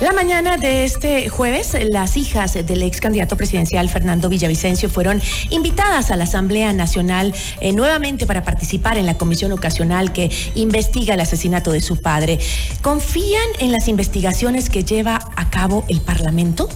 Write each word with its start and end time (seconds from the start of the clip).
La 0.00 0.12
mañana 0.14 0.56
de 0.56 0.84
este 0.84 1.28
jueves, 1.28 1.76
las 1.90 2.16
hijas 2.16 2.54
del 2.54 2.82
ex 2.82 3.02
candidato 3.02 3.36
presidencial 3.36 3.86
Fernando 3.90 4.30
Villavicencio 4.30 4.88
fueron 4.88 5.20
invitadas 5.50 6.10
a 6.10 6.16
la 6.16 6.24
Asamblea 6.24 6.72
Nacional 6.72 7.34
eh, 7.60 7.74
nuevamente 7.74 8.26
para 8.26 8.42
participar 8.42 8.96
en 8.96 9.04
la 9.04 9.18
comisión 9.18 9.52
ocasional 9.52 10.14
que 10.14 10.30
investiga 10.54 11.14
el 11.14 11.20
asesinato 11.20 11.70
de 11.70 11.82
su 11.82 12.00
padre. 12.00 12.38
¿Confían 12.80 13.46
en 13.58 13.72
las 13.72 13.88
investigaciones 13.88 14.70
que 14.70 14.84
lleva 14.84 15.18
a 15.36 15.50
cabo 15.50 15.84
el 15.88 16.00
Parlamento? 16.00 16.70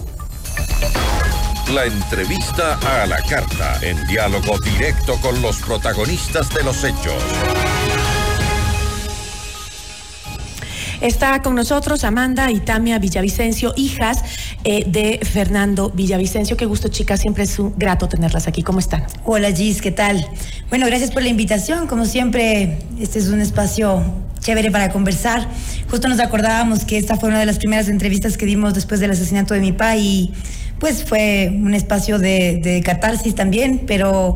La 1.73 1.85
entrevista 1.85 2.77
a 3.01 3.07
la 3.07 3.23
carta, 3.23 3.79
en 3.81 4.05
diálogo 4.05 4.59
directo 4.59 5.15
con 5.19 5.41
los 5.41 5.57
protagonistas 5.63 6.53
de 6.53 6.63
los 6.63 6.83
hechos. 6.83 7.23
Está 11.01 11.41
con 11.41 11.55
nosotros 11.55 12.03
Amanda 12.03 12.51
y 12.51 12.59
Tamia 12.59 12.99
Villavicencio, 12.99 13.73
hijas 13.75 14.23
eh, 14.63 14.85
de 14.87 15.19
Fernando 15.23 15.89
Villavicencio. 15.89 16.57
Qué 16.57 16.65
gusto, 16.65 16.87
chicas. 16.87 17.19
Siempre 17.21 17.43
es 17.43 17.59
un 17.59 17.73
grato 17.77 18.07
tenerlas 18.07 18.47
aquí. 18.47 18.63
¿Cómo 18.63 18.79
están? 18.79 19.05
Hola, 19.25 19.51
Gis. 19.51 19.81
¿Qué 19.81 19.91
tal? 19.91 20.25
Bueno, 20.69 20.85
gracias 20.85 21.11
por 21.11 21.21
la 21.21 21.29
invitación. 21.29 21.87
Como 21.87 22.05
siempre, 22.05 22.79
este 22.99 23.19
es 23.19 23.27
un 23.27 23.41
espacio 23.41 24.03
chévere 24.39 24.71
para 24.71 24.89
conversar. 24.91 25.47
Justo 25.89 26.07
nos 26.07 26.19
acordábamos 26.19 26.85
que 26.85 26.97
esta 26.97 27.17
fue 27.17 27.29
una 27.29 27.39
de 27.39 27.45
las 27.45 27.57
primeras 27.57 27.89
entrevistas 27.89 28.37
que 28.37 28.45
dimos 28.45 28.73
después 28.73 28.99
del 28.99 29.11
asesinato 29.11 29.53
de 29.53 29.59
mi 29.59 29.71
papá 29.71 29.97
y 29.97 30.33
pues 30.79 31.03
fue 31.03 31.51
un 31.51 31.73
espacio 31.73 32.19
de, 32.19 32.59
de 32.63 32.81
catarsis 32.81 33.33
también, 33.33 33.83
pero 33.87 34.35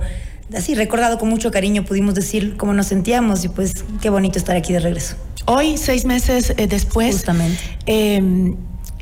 así 0.55 0.73
recordado 0.73 1.19
con 1.19 1.29
mucho 1.29 1.51
cariño 1.51 1.83
pudimos 1.85 2.15
decir 2.15 2.55
cómo 2.57 2.73
nos 2.73 2.87
sentíamos 2.87 3.43
y 3.43 3.49
pues 3.49 3.85
qué 4.01 4.09
bonito 4.09 4.39
estar 4.39 4.55
aquí 4.55 4.73
de 4.73 4.79
regreso. 4.79 5.15
Hoy, 5.51 5.77
seis 5.77 6.05
meses 6.05 6.53
eh, 6.57 6.67
después, 6.67 7.15
Justamente. 7.15 7.59
eh, 7.87 8.53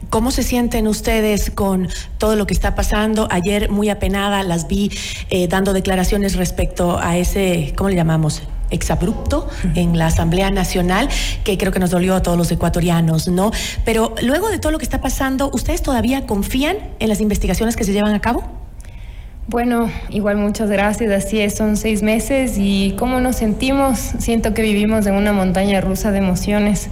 ¿cómo 0.09 0.31
se 0.31 0.43
sienten 0.43 0.87
ustedes 0.87 1.51
con 1.51 1.89
todo 2.19 2.37
lo 2.37 2.47
que 2.47 2.53
está 2.53 2.73
pasando? 2.73 3.27
Ayer, 3.29 3.69
muy 3.69 3.89
apenada, 3.89 4.41
las 4.43 4.65
vi 4.69 4.89
eh, 5.29 5.49
dando 5.49 5.73
declaraciones 5.73 6.37
respecto 6.37 6.99
a 6.99 7.17
ese, 7.17 7.73
¿cómo 7.75 7.89
le 7.89 7.97
llamamos? 7.97 8.43
exabrupto 8.69 9.47
en 9.75 9.97
la 9.97 10.07
Asamblea 10.07 10.51
Nacional, 10.51 11.07
que 11.45 11.57
creo 11.57 11.71
que 11.71 11.79
nos 11.79 11.89
dolió 11.89 12.15
a 12.15 12.21
todos 12.21 12.37
los 12.37 12.51
ecuatorianos, 12.51 13.29
¿no? 13.29 13.51
Pero 13.85 14.13
luego 14.21 14.49
de 14.49 14.59
todo 14.59 14.73
lo 14.73 14.77
que 14.77 14.83
está 14.83 14.99
pasando, 14.99 15.49
¿ustedes 15.53 15.81
todavía 15.81 16.25
confían 16.25 16.75
en 16.99 17.07
las 17.07 17.21
investigaciones 17.21 17.77
que 17.77 17.85
se 17.85 17.93
llevan 17.93 18.13
a 18.13 18.19
cabo? 18.19 18.56
Bueno, 19.49 19.89
igual 20.09 20.35
muchas 20.35 20.69
gracias. 20.69 21.09
Así 21.09 21.39
es, 21.39 21.55
son 21.55 21.77
seis 21.77 22.03
meses 22.03 22.57
y 22.57 22.95
cómo 22.97 23.21
nos 23.21 23.37
sentimos. 23.37 23.97
Siento 23.97 24.53
que 24.53 24.61
vivimos 24.61 25.07
en 25.07 25.13
una 25.13 25.31
montaña 25.31 25.79
rusa 25.79 26.11
de 26.11 26.17
emociones. 26.17 26.89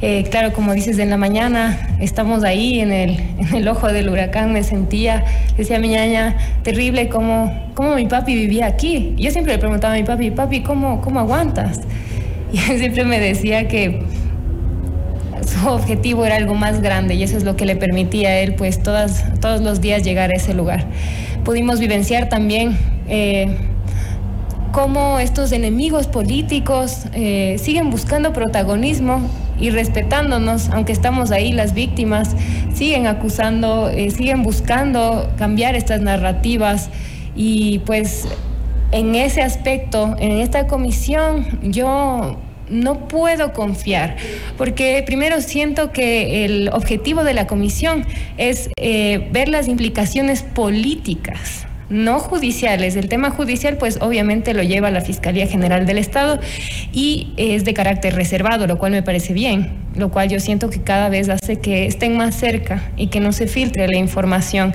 Eh, 0.00 0.24
claro, 0.30 0.54
como 0.54 0.72
dices, 0.72 0.98
en 0.98 1.10
la 1.10 1.18
mañana 1.18 1.94
estamos 2.00 2.44
ahí 2.44 2.80
en 2.80 2.92
el, 2.92 3.20
en 3.38 3.54
el 3.54 3.68
ojo 3.68 3.88
del 3.88 4.08
huracán. 4.08 4.54
Me 4.54 4.64
sentía, 4.64 5.22
decía 5.58 5.78
mi 5.78 5.88
ñaña, 5.88 6.38
terrible 6.62 7.10
cómo, 7.10 7.54
cómo 7.74 7.94
mi 7.94 8.06
papi 8.06 8.36
vivía 8.36 8.68
aquí. 8.68 9.14
Yo 9.18 9.30
siempre 9.30 9.52
le 9.52 9.58
preguntaba 9.58 9.92
a 9.92 9.98
mi 9.98 10.04
papi, 10.04 10.30
papi, 10.30 10.62
¿cómo, 10.62 11.02
cómo 11.02 11.20
aguantas? 11.20 11.82
Y 12.54 12.58
él 12.70 12.78
siempre 12.78 13.04
me 13.04 13.18
decía 13.18 13.66
que 13.66 14.02
objetivo 15.66 16.24
era 16.24 16.36
algo 16.36 16.54
más 16.54 16.80
grande 16.80 17.14
y 17.14 17.22
eso 17.22 17.36
es 17.36 17.44
lo 17.44 17.56
que 17.56 17.66
le 17.66 17.76
permitía 17.76 18.30
a 18.30 18.38
él, 18.38 18.54
pues, 18.54 18.82
todas, 18.82 19.24
todos 19.40 19.60
los 19.60 19.80
días 19.80 20.02
llegar 20.02 20.30
a 20.30 20.36
ese 20.36 20.54
lugar. 20.54 20.84
Pudimos 21.44 21.80
vivenciar 21.80 22.28
también 22.28 22.76
eh, 23.08 23.56
cómo 24.72 25.18
estos 25.18 25.52
enemigos 25.52 26.06
políticos 26.06 27.06
eh, 27.12 27.56
siguen 27.58 27.90
buscando 27.90 28.32
protagonismo 28.32 29.20
y 29.60 29.70
respetándonos, 29.70 30.70
aunque 30.70 30.92
estamos 30.92 31.30
ahí 31.30 31.52
las 31.52 31.74
víctimas, 31.74 32.34
siguen 32.74 33.06
acusando, 33.06 33.88
eh, 33.90 34.10
siguen 34.10 34.42
buscando 34.42 35.30
cambiar 35.36 35.76
estas 35.76 36.00
narrativas 36.00 36.90
y 37.36 37.80
pues 37.80 38.26
en 38.92 39.14
ese 39.14 39.42
aspecto, 39.42 40.16
en 40.18 40.32
esta 40.38 40.66
comisión, 40.66 41.46
yo 41.62 42.38
no 42.72 43.06
puedo 43.08 43.52
confiar, 43.52 44.16
porque 44.56 45.02
primero 45.06 45.40
siento 45.40 45.92
que 45.92 46.44
el 46.44 46.70
objetivo 46.72 47.22
de 47.22 47.34
la 47.34 47.46
comisión 47.46 48.06
es 48.38 48.70
eh, 48.76 49.28
ver 49.30 49.48
las 49.48 49.68
implicaciones 49.68 50.42
políticas 50.42 51.66
no 51.92 52.18
judiciales. 52.18 52.96
El 52.96 53.08
tema 53.08 53.30
judicial, 53.30 53.76
pues 53.76 53.98
obviamente 54.00 54.54
lo 54.54 54.62
lleva 54.62 54.90
la 54.90 55.02
Fiscalía 55.02 55.46
General 55.46 55.86
del 55.86 55.98
Estado 55.98 56.40
y 56.92 57.34
es 57.36 57.64
de 57.64 57.74
carácter 57.74 58.14
reservado, 58.14 58.66
lo 58.66 58.78
cual 58.78 58.92
me 58.92 59.02
parece 59.02 59.34
bien, 59.34 59.72
lo 59.94 60.10
cual 60.10 60.28
yo 60.30 60.40
siento 60.40 60.70
que 60.70 60.80
cada 60.80 61.10
vez 61.10 61.28
hace 61.28 61.60
que 61.60 61.86
estén 61.86 62.16
más 62.16 62.34
cerca 62.34 62.90
y 62.96 63.08
que 63.08 63.20
no 63.20 63.32
se 63.32 63.46
filtre 63.46 63.86
la 63.88 63.98
información. 63.98 64.74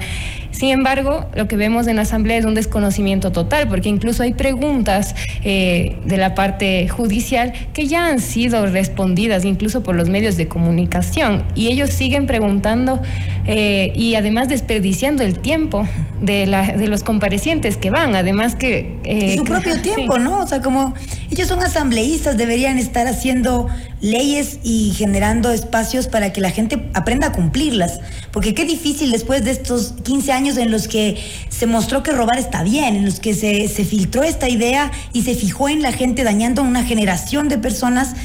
Sin 0.58 0.70
embargo, 0.70 1.28
lo 1.36 1.48
que 1.48 1.56
vemos 1.56 1.86
en 1.86 1.98
la 1.98 2.02
Asamblea 2.02 2.40
es 2.40 2.46
un 2.46 2.56
desconocimiento 2.56 3.32
total, 3.32 3.68
porque 3.68 3.90
incluso 3.90 4.24
hay 4.24 4.34
preguntas 4.34 5.14
eh, 5.44 5.98
de 6.04 6.18
la 6.18 6.34
parte 6.34 6.88
judicial 6.88 7.54
que 7.74 7.86
ya 7.86 8.08
han 8.08 8.20
sido 8.20 8.66
respondidas, 8.66 9.46
incluso 9.46 9.84
por 9.84 9.94
los 9.94 10.10
medios 10.10 10.36
de 10.36 10.48
comunicación, 10.48 11.44
y 11.54 11.68
ellos 11.68 11.92
siguen 11.92 12.26
preguntando 12.26 13.00
eh, 13.46 13.94
y 13.96 14.16
además 14.16 14.50
desperdiciando 14.50 15.22
el 15.22 15.38
tiempo 15.38 15.88
de, 16.24 16.48
la, 16.48 16.72
de 16.72 16.88
los 16.88 17.04
comparecientes 17.04 17.78
que 17.78 17.92
van, 17.92 18.16
además 18.16 18.56
que... 18.56 18.98
Eh, 19.04 19.36
su 19.38 19.44
propio 19.44 19.76
sí. 19.76 19.82
tiempo, 19.82 20.18
¿no? 20.18 20.40
O 20.40 20.48
sea, 20.48 20.64
como 20.64 20.96
ellos 21.38 21.50
son 21.50 21.62
asambleístas, 21.62 22.36
deberían 22.36 22.80
estar 22.80 23.06
haciendo 23.06 23.68
leyes 24.02 24.58
y 24.64 24.92
generando 24.98 25.52
espacios 25.52 26.08
para 26.08 26.34
que 26.34 26.42
la 26.42 26.50
gente 26.50 26.90
aprenda 26.96 27.28
a 27.28 27.32
cumplirlas. 27.32 28.00
Porque 28.32 28.56
qué 28.56 28.66
difícil 28.66 29.12
después 29.12 29.46
de 29.46 29.52
estos 29.52 29.94
15 30.04 30.32
años 30.32 30.58
en 30.58 30.72
los 30.72 30.88
que 30.88 31.24
se 31.50 31.68
mostró 31.68 32.02
que 32.02 32.12
robar 32.12 32.40
está 32.40 32.64
bien, 32.64 32.96
en 32.96 33.06
los 33.06 33.20
que 33.20 33.36
se, 33.36 33.68
se 33.68 33.86
filtró 33.86 34.24
esta 34.24 34.50
idea 34.50 34.92
y 35.14 35.22
se 35.22 35.36
fijó 35.36 35.70
en 35.70 35.84
la 35.84 35.92
gente 35.92 36.24
dañando 36.24 36.64
a 36.64 36.66
una 36.66 36.84
generación 36.84 37.50
de 37.50 37.60
personas 37.60 38.16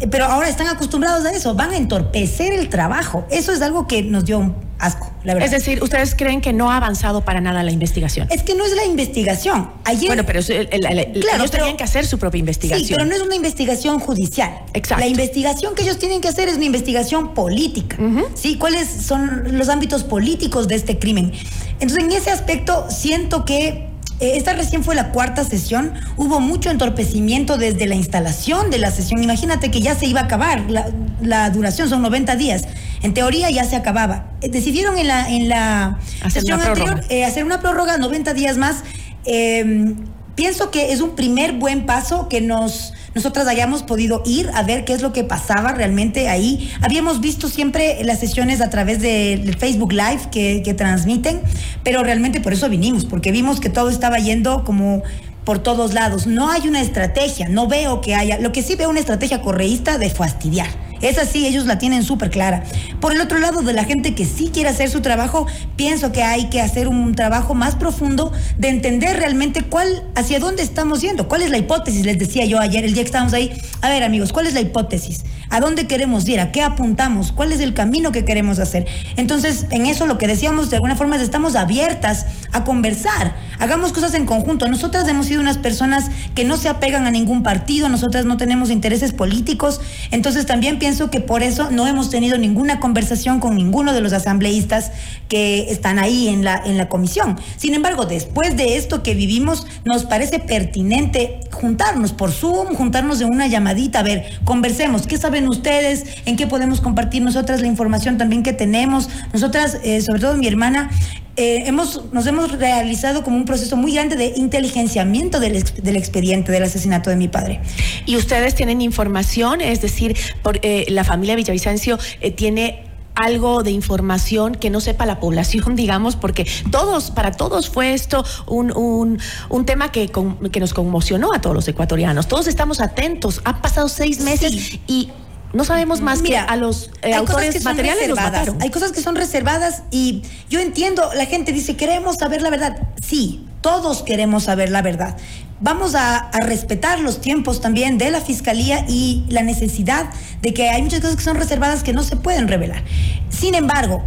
eh, 0.00 0.08
pero 0.08 0.26
ahora 0.26 0.48
están 0.48 0.66
acostumbrados 0.66 1.24
a 1.24 1.30
eso, 1.30 1.54
van 1.54 1.70
a 1.70 1.76
entorpecer 1.76 2.52
el 2.52 2.68
trabajo. 2.68 3.24
Eso 3.30 3.52
es 3.52 3.62
algo 3.62 3.86
que 3.86 4.02
nos 4.02 4.24
dio 4.24 4.54
asco, 4.78 5.10
la 5.24 5.34
verdad. 5.34 5.46
Es 5.46 5.52
decir, 5.52 5.82
¿ustedes 5.82 6.14
creen 6.14 6.40
que 6.40 6.52
no 6.52 6.70
ha 6.70 6.76
avanzado 6.76 7.22
para 7.22 7.40
nada 7.40 7.62
la 7.62 7.70
investigación? 7.70 8.28
Es 8.30 8.42
que 8.42 8.54
no 8.54 8.64
es 8.64 8.74
la 8.74 8.84
investigación. 8.84 9.70
Ayer, 9.84 10.08
bueno, 10.08 10.24
pero 10.24 10.40
es 10.40 10.50
el, 10.50 10.68
el, 10.70 10.86
el, 10.86 11.20
Claro, 11.20 11.38
ellos 11.38 11.50
tenían 11.50 11.76
que 11.76 11.84
hacer 11.84 12.06
su 12.06 12.18
propia 12.18 12.38
investigación. 12.38 12.86
Sí, 12.86 12.94
pero 12.94 13.06
no 13.06 13.14
es 13.14 13.22
una 13.22 13.34
investigación 13.34 13.98
judicial. 13.98 14.50
Exacto. 14.74 15.00
La 15.04 15.08
investigación 15.08 15.74
que 15.74 15.82
ellos 15.82 15.98
tienen 15.98 16.20
que 16.20 16.28
hacer 16.28 16.48
es 16.48 16.56
una 16.56 16.66
investigación 16.66 17.34
política. 17.34 17.96
¿Sí? 18.34 18.56
¿Cuáles 18.56 18.88
son 18.88 19.56
los 19.58 19.68
ámbitos 19.68 20.04
políticos 20.04 20.68
de 20.68 20.76
este 20.76 20.98
crimen? 20.98 21.32
Entonces, 21.80 22.04
en 22.04 22.12
ese 22.12 22.30
aspecto, 22.30 22.86
siento 22.90 23.44
que 23.44 23.88
esta 24.20 24.54
recién 24.54 24.82
fue 24.82 24.94
la 24.94 25.12
cuarta 25.12 25.44
sesión. 25.44 25.92
Hubo 26.16 26.40
mucho 26.40 26.70
entorpecimiento 26.70 27.58
desde 27.58 27.86
la 27.86 27.94
instalación 27.94 28.70
de 28.70 28.78
la 28.78 28.90
sesión. 28.90 29.22
Imagínate 29.22 29.70
que 29.70 29.80
ya 29.80 29.94
se 29.94 30.06
iba 30.06 30.20
a 30.20 30.24
acabar. 30.24 30.70
La, 30.70 30.86
la 31.20 31.50
duración 31.50 31.88
son 31.88 32.02
90 32.02 32.36
días. 32.36 32.64
En 33.02 33.14
teoría 33.14 33.50
ya 33.50 33.64
se 33.64 33.76
acababa. 33.76 34.30
Eh, 34.40 34.48
Decidieron 34.48 34.98
en 34.98 35.08
la, 35.08 35.28
en 35.30 35.48
la 35.48 35.98
Hacer 36.22 36.42
sesión 36.42 36.60
anterior 36.60 37.00
eh, 37.08 37.24
hacer 37.24 37.44
una 37.44 37.60
prórroga 37.60 37.98
90 37.98 38.34
días 38.34 38.56
más. 38.56 38.84
Eh, 39.24 39.94
pienso 40.34 40.70
que 40.70 40.92
es 40.92 41.00
un 41.00 41.14
primer 41.14 41.52
buen 41.52 41.86
paso 41.86 42.28
que 42.28 42.40
nos 42.40 42.92
nosotras 43.16 43.48
hayamos 43.48 43.82
podido 43.82 44.22
ir 44.26 44.50
a 44.52 44.62
ver 44.62 44.84
qué 44.84 44.92
es 44.92 45.00
lo 45.00 45.10
que 45.14 45.24
pasaba 45.24 45.72
realmente 45.72 46.28
ahí. 46.28 46.70
Habíamos 46.82 47.22
visto 47.22 47.48
siempre 47.48 48.04
las 48.04 48.20
sesiones 48.20 48.60
a 48.60 48.68
través 48.68 49.00
de- 49.00 49.40
del 49.42 49.56
Facebook 49.56 49.92
Live 49.92 50.28
que, 50.30 50.60
que 50.62 50.74
transmiten, 50.74 51.40
pero 51.82 52.02
realmente 52.04 52.42
por 52.42 52.52
eso 52.52 52.68
vinimos, 52.68 53.06
porque 53.06 53.32
vimos 53.32 53.58
que 53.58 53.70
todo 53.70 53.88
estaba 53.88 54.18
yendo 54.18 54.64
como 54.64 55.02
por 55.46 55.60
todos 55.60 55.94
lados. 55.94 56.26
No 56.26 56.50
hay 56.50 56.68
una 56.68 56.82
estrategia, 56.82 57.48
no 57.48 57.68
veo 57.68 58.02
que 58.02 58.14
haya. 58.14 58.38
Lo 58.38 58.52
que 58.52 58.62
sí 58.62 58.74
veo 58.74 58.90
una 58.90 59.00
estrategia 59.00 59.40
correísta 59.40 59.96
de 59.96 60.10
fastidiar. 60.10 60.68
Esa 61.02 61.26
sí, 61.26 61.46
ellos 61.46 61.66
la 61.66 61.78
tienen 61.78 62.02
súper 62.02 62.30
clara. 62.30 62.64
Por 63.00 63.12
el 63.12 63.20
otro 63.20 63.38
lado, 63.38 63.62
de 63.62 63.72
la 63.72 63.84
gente 63.84 64.14
que 64.14 64.24
sí 64.24 64.50
quiere 64.52 64.70
hacer 64.70 64.88
su 64.88 65.02
trabajo, 65.02 65.46
pienso 65.76 66.10
que 66.10 66.22
hay 66.22 66.46
que 66.46 66.60
hacer 66.60 66.88
un 66.88 67.14
trabajo 67.14 67.54
más 67.54 67.74
profundo 67.74 68.32
de 68.56 68.68
entender 68.68 69.16
realmente 69.16 69.62
cuál, 69.62 70.04
hacia 70.14 70.40
dónde 70.40 70.62
estamos 70.62 71.02
yendo, 71.02 71.28
cuál 71.28 71.42
es 71.42 71.50
la 71.50 71.58
hipótesis, 71.58 72.04
les 72.04 72.18
decía 72.18 72.46
yo 72.46 72.58
ayer, 72.58 72.84
el 72.84 72.94
día 72.94 73.02
que 73.02 73.08
estábamos 73.08 73.34
ahí. 73.34 73.52
A 73.82 73.90
ver, 73.90 74.02
amigos, 74.02 74.32
¿cuál 74.32 74.46
es 74.46 74.54
la 74.54 74.60
hipótesis? 74.60 75.24
¿A 75.50 75.60
dónde 75.60 75.86
queremos 75.86 76.26
ir? 76.28 76.40
¿A 76.40 76.50
qué 76.50 76.62
apuntamos? 76.62 77.30
¿Cuál 77.30 77.52
es 77.52 77.60
el 77.60 77.74
camino 77.74 78.10
que 78.10 78.24
queremos 78.24 78.58
hacer? 78.58 78.86
Entonces, 79.16 79.66
en 79.70 79.86
eso 79.86 80.06
lo 80.06 80.18
que 80.18 80.26
decíamos, 80.26 80.70
de 80.70 80.76
alguna 80.76 80.96
forma, 80.96 81.16
es 81.16 81.22
estamos 81.22 81.56
abiertas 81.56 82.26
a 82.52 82.64
conversar. 82.64 83.36
Hagamos 83.58 83.92
cosas 83.92 84.14
en 84.14 84.26
conjunto. 84.26 84.66
Nosotras 84.66 85.06
hemos 85.08 85.26
sido 85.26 85.35
unas 85.38 85.58
personas 85.58 86.10
que 86.34 86.44
no 86.44 86.56
se 86.56 86.68
apegan 86.68 87.06
a 87.06 87.10
ningún 87.10 87.42
partido, 87.42 87.88
nosotras 87.88 88.24
no 88.24 88.36
tenemos 88.36 88.70
intereses 88.70 89.12
políticos. 89.12 89.80
Entonces, 90.10 90.46
también 90.46 90.78
pienso 90.78 91.10
que 91.10 91.20
por 91.20 91.42
eso 91.42 91.70
no 91.70 91.86
hemos 91.86 92.10
tenido 92.10 92.38
ninguna 92.38 92.80
conversación 92.80 93.40
con 93.40 93.54
ninguno 93.56 93.92
de 93.92 94.00
los 94.00 94.12
asambleístas 94.12 94.92
que 95.28 95.70
están 95.70 95.98
ahí 95.98 96.28
en 96.28 96.44
la, 96.44 96.62
en 96.64 96.76
la 96.76 96.88
comisión. 96.88 97.38
Sin 97.56 97.74
embargo, 97.74 98.06
después 98.06 98.56
de 98.56 98.76
esto 98.76 99.02
que 99.02 99.14
vivimos, 99.14 99.66
nos 99.84 100.04
parece 100.04 100.38
pertinente 100.38 101.40
juntarnos 101.56 102.12
por 102.12 102.30
Zoom, 102.30 102.74
juntarnos 102.74 103.18
de 103.18 103.24
una 103.24 103.46
llamadita, 103.46 104.00
a 104.00 104.02
ver, 104.02 104.40
conversemos, 104.44 105.06
¿qué 105.06 105.18
saben 105.18 105.48
ustedes? 105.48 106.04
¿En 106.26 106.36
qué 106.36 106.46
podemos 106.46 106.80
compartir 106.80 107.22
nosotras 107.22 107.60
la 107.60 107.66
información 107.66 108.18
también 108.18 108.42
que 108.42 108.52
tenemos? 108.52 109.08
Nosotras, 109.32 109.78
eh, 109.82 110.00
sobre 110.02 110.20
todo 110.20 110.36
mi 110.36 110.46
hermana, 110.46 110.90
eh, 111.38 111.64
hemos, 111.66 112.12
nos 112.12 112.26
hemos 112.26 112.52
realizado 112.52 113.22
como 113.22 113.36
un 113.36 113.44
proceso 113.44 113.76
muy 113.76 113.92
grande 113.92 114.16
de 114.16 114.32
inteligenciamiento 114.36 115.38
del, 115.38 115.62
del, 115.62 115.96
expediente 115.96 116.50
del 116.50 116.62
asesinato 116.62 117.10
de 117.10 117.16
mi 117.16 117.28
padre. 117.28 117.60
¿Y 118.06 118.16
ustedes 118.16 118.54
tienen 118.54 118.80
información? 118.80 119.60
Es 119.60 119.82
decir, 119.82 120.16
por, 120.42 120.58
eh, 120.62 120.86
la 120.88 121.04
familia 121.04 121.36
Villavicencio 121.36 121.98
eh, 122.22 122.30
tiene 122.30 122.85
algo 123.16 123.62
de 123.62 123.72
información 123.72 124.54
que 124.54 124.70
no 124.70 124.80
sepa 124.80 125.06
la 125.06 125.18
población, 125.18 125.74
digamos, 125.76 126.14
porque 126.14 126.46
todos, 126.70 127.10
para 127.10 127.32
todos 127.32 127.68
fue 127.68 127.92
esto 127.94 128.24
un, 128.46 128.76
un, 128.76 129.18
un 129.48 129.66
tema 129.66 129.90
que, 129.90 130.10
con, 130.10 130.38
que 130.50 130.60
nos 130.60 130.72
conmocionó 130.72 131.34
a 131.34 131.40
todos 131.40 131.56
los 131.56 131.66
ecuatorianos. 131.66 132.28
Todos 132.28 132.46
estamos 132.46 132.80
atentos. 132.80 133.40
Han 133.44 133.60
pasado 133.60 133.88
seis 133.88 134.20
meses 134.20 134.52
sí. 134.52 134.80
y 134.86 135.10
no 135.52 135.64
sabemos 135.64 136.00
más 136.00 136.20
Mira, 136.20 136.46
que 136.46 136.52
a 136.52 136.56
los 136.56 136.90
eh, 137.02 137.14
autores 137.14 137.64
materiales 137.64 138.08
los 138.08 138.18
mataron. 138.18 138.60
Hay 138.60 138.70
cosas 138.70 138.92
que 138.92 139.00
son 139.00 139.16
reservadas 139.16 139.82
y 139.90 140.22
yo 140.50 140.60
entiendo, 140.60 141.10
la 141.14 141.26
gente 141.26 141.52
dice, 141.52 141.76
queremos 141.76 142.16
saber 142.16 142.42
la 142.42 142.50
verdad. 142.50 142.88
Sí, 143.02 143.46
todos 143.62 144.02
queremos 144.02 144.44
saber 144.44 144.70
la 144.70 144.82
verdad. 144.82 145.16
Vamos 145.60 145.94
a, 145.94 146.30
respetar 146.32 147.00
los 147.00 147.20
tiempos 147.20 147.60
también 147.60 147.96
de 147.96 148.10
la 148.10 148.20
fiscalía 148.20 148.84
y 148.88 149.24
la 149.28 149.42
necesidad 149.42 150.06
de 150.42 150.52
que 150.52 150.68
hay 150.68 150.82
muchas 150.82 151.00
cosas 151.00 151.16
que 151.16 151.22
son 151.22 151.36
reservadas 151.36 151.82
que 151.82 151.94
no 151.94 152.02
se 152.02 152.16
pueden 152.16 152.46
revelar. 152.46 152.82
Sin 153.30 153.54
embargo, 153.54 154.04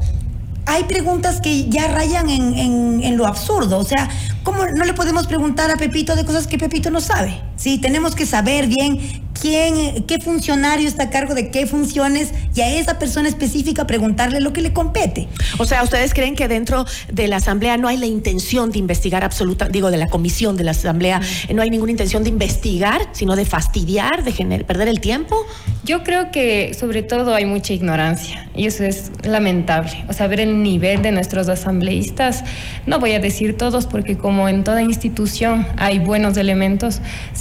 hay 0.68 0.84
preguntas 0.84 1.42
que 1.42 1.68
ya 1.68 1.88
rayan 1.88 2.30
en, 2.30 3.18
lo 3.18 3.26
absurdo. 3.26 3.80
O 3.80 3.84
sea, 3.84 4.10
¿cómo 4.50 4.66
no 4.66 4.84
le 4.84 4.96
podemos 4.96 5.28
preguntar 5.28 5.70
a 5.70 5.78
Pepito 5.78 6.16
de 6.16 6.26
cosas 6.26 6.48
que 6.48 6.58
Pepito 6.58 6.90
no 6.90 7.02
sabe? 7.02 7.40
Sí, 7.56 7.78
tenemos 7.78 8.16
que 8.16 8.26
saber 8.26 8.66
bien 8.66 9.00
quién, 9.40 10.04
qué 10.06 10.20
funcionario 10.20 10.88
está 10.88 11.04
a 11.04 11.10
cargo 11.10 11.36
de 11.36 11.52
qué 11.52 11.68
funciones 11.68 12.32
y 12.56 12.62
a 12.62 12.74
esa 12.76 12.98
persona 13.00 13.30
específica 13.30 13.86
preguntarle 13.86 14.40
lo 14.40 14.52
que 14.54 14.62
le 14.62 14.74
compete. 14.74 15.28
O 15.58 15.66
sea, 15.66 15.84
¿ustedes 15.84 16.14
creen 16.14 16.36
que 16.36 16.48
dentro 16.48 16.86
de 17.12 17.28
la 17.28 17.38
Asamblea 17.38 17.78
no 17.78 17.88
hay 17.88 17.98
la 17.98 18.06
intención 18.06 18.72
de 18.72 18.80
investigar 18.80 19.24
absoluta, 19.24 19.70
digo, 19.70 19.92
de 19.92 19.98
la 19.98 20.08
comisión 20.08 20.58
de 20.58 20.64
la 20.64 20.72
Asamblea, 20.72 21.22
no 21.54 21.62
hay 21.62 21.70
ninguna 21.70 21.92
intención 21.92 22.24
de 22.24 22.30
investigar, 22.30 23.02
sino 23.12 23.36
de 23.36 23.46
fastidiar, 23.46 24.24
de 24.24 24.32
gener, 24.32 24.66
perder 24.66 24.88
el 24.88 25.00
tiempo? 25.00 25.46
Yo 25.84 26.04
creo 26.04 26.32
que 26.32 26.74
sobre 26.74 27.04
todo 27.04 27.34
hay 27.34 27.46
mucha 27.46 27.74
ignorancia 27.74 28.50
y 28.56 28.68
eso 28.68 28.84
es 28.84 29.12
lamentable. 29.24 30.06
O 30.08 30.14
sea, 30.14 30.28
ver 30.28 30.42
el 30.42 30.62
nivel 30.64 31.02
de 31.02 31.12
nuestros 31.12 31.50
asambleístas, 31.50 32.44
no 32.86 33.00
voy 33.00 33.14
a 33.14 33.20
decir 33.20 33.58
todos 33.58 33.86
porque 33.86 34.18
como 34.40 34.48
en 34.48 34.64
toda 34.64 34.82
institución 34.82 35.68
hay 35.76 36.00
buenos 36.00 36.38
elementos, 36.38 37.02